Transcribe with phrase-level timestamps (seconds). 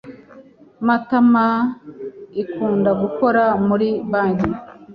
[0.87, 4.49] Matamainkunda gukora muri banki.